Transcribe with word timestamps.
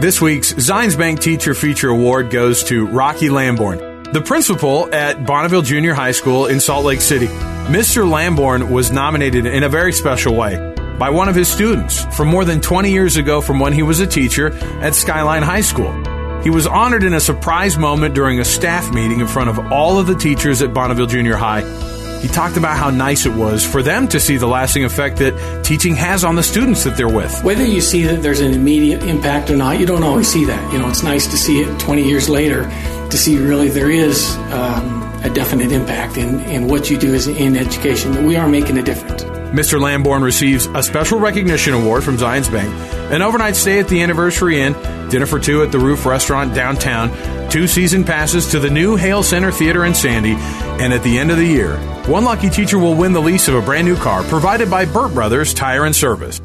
This 0.00 0.20
week's 0.20 0.52
Zions 0.54 0.98
Bank 0.98 1.20
Teacher 1.20 1.54
Feature 1.54 1.90
Award 1.90 2.30
goes 2.30 2.64
to 2.64 2.86
Rocky 2.86 3.30
Lambourne, 3.30 4.12
the 4.12 4.20
principal 4.20 4.92
at 4.92 5.24
Bonneville 5.24 5.62
Junior 5.62 5.94
High 5.94 6.10
School 6.10 6.46
in 6.46 6.58
Salt 6.58 6.84
Lake 6.84 7.00
City. 7.00 7.28
Mr. 7.68 8.08
Lambourne 8.08 8.70
was 8.70 8.90
nominated 8.90 9.46
in 9.46 9.62
a 9.62 9.68
very 9.68 9.92
special 9.92 10.34
way 10.34 10.56
by 10.98 11.10
one 11.10 11.28
of 11.28 11.36
his 11.36 11.48
students 11.48 12.04
from 12.16 12.28
more 12.28 12.44
than 12.44 12.60
20 12.60 12.90
years 12.90 13.16
ago 13.16 13.40
from 13.40 13.60
when 13.60 13.72
he 13.72 13.82
was 13.82 14.00
a 14.00 14.06
teacher 14.06 14.52
at 14.82 14.94
Skyline 14.96 15.42
High 15.42 15.62
School. 15.62 15.92
He 16.42 16.50
was 16.50 16.66
honored 16.66 17.04
in 17.04 17.14
a 17.14 17.20
surprise 17.20 17.78
moment 17.78 18.14
during 18.14 18.40
a 18.40 18.44
staff 18.44 18.92
meeting 18.92 19.20
in 19.20 19.28
front 19.28 19.48
of 19.48 19.72
all 19.72 19.98
of 19.98 20.06
the 20.06 20.16
teachers 20.16 20.60
at 20.60 20.74
Bonneville 20.74 21.06
Junior 21.06 21.36
High. 21.36 21.62
He 22.24 22.30
talked 22.30 22.56
about 22.56 22.78
how 22.78 22.88
nice 22.88 23.26
it 23.26 23.34
was 23.34 23.66
for 23.66 23.82
them 23.82 24.08
to 24.08 24.18
see 24.18 24.38
the 24.38 24.46
lasting 24.46 24.82
effect 24.86 25.18
that 25.18 25.62
teaching 25.62 25.94
has 25.96 26.24
on 26.24 26.36
the 26.36 26.42
students 26.42 26.82
that 26.84 26.96
they're 26.96 27.06
with. 27.06 27.44
Whether 27.44 27.66
you 27.66 27.82
see 27.82 28.04
that 28.04 28.22
there's 28.22 28.40
an 28.40 28.54
immediate 28.54 29.02
impact 29.02 29.50
or 29.50 29.56
not, 29.58 29.78
you 29.78 29.84
don't 29.84 30.02
always 30.02 30.26
see 30.26 30.46
that. 30.46 30.72
You 30.72 30.78
know, 30.78 30.88
it's 30.88 31.02
nice 31.02 31.26
to 31.26 31.36
see 31.36 31.60
it 31.60 31.78
20 31.78 32.02
years 32.02 32.30
later 32.30 32.62
to 33.10 33.18
see 33.18 33.38
really 33.38 33.68
there 33.68 33.90
is 33.90 34.34
um, 34.52 35.02
a 35.22 35.28
definite 35.28 35.70
impact 35.70 36.16
in, 36.16 36.40
in 36.44 36.66
what 36.66 36.88
you 36.88 36.96
do 36.96 37.12
as 37.12 37.28
in 37.28 37.58
education, 37.58 38.12
that 38.12 38.24
we 38.24 38.36
are 38.36 38.48
making 38.48 38.78
a 38.78 38.82
difference. 38.82 39.22
Mr. 39.24 39.78
Lambourne 39.78 40.22
receives 40.22 40.64
a 40.68 40.82
special 40.82 41.20
recognition 41.20 41.74
award 41.74 42.02
from 42.02 42.16
Zions 42.16 42.50
Bank, 42.50 42.72
an 43.12 43.20
overnight 43.20 43.54
stay 43.54 43.80
at 43.80 43.88
the 43.88 44.02
Anniversary 44.02 44.62
Inn, 44.62 44.72
dinner 45.14 45.26
for 45.26 45.38
two 45.38 45.62
at 45.62 45.70
the 45.70 45.78
Roof 45.78 46.06
Restaurant 46.06 46.52
downtown, 46.56 47.08
two 47.48 47.68
season 47.68 48.02
passes 48.02 48.50
to 48.50 48.58
the 48.58 48.68
new 48.68 48.96
Hale 48.96 49.22
Center 49.22 49.52
Theater 49.52 49.84
in 49.84 49.94
Sandy, 49.94 50.32
and 50.82 50.92
at 50.92 51.04
the 51.04 51.20
end 51.20 51.30
of 51.30 51.36
the 51.36 51.46
year, 51.46 51.76
one 52.06 52.24
lucky 52.24 52.50
teacher 52.50 52.80
will 52.80 52.96
win 52.96 53.12
the 53.12 53.22
lease 53.22 53.46
of 53.46 53.54
a 53.54 53.62
brand 53.62 53.86
new 53.86 53.94
car 53.94 54.24
provided 54.24 54.68
by 54.68 54.84
Burt 54.84 55.14
Brothers 55.14 55.54
Tire 55.54 55.84
and 55.84 55.94
Service. 55.94 56.40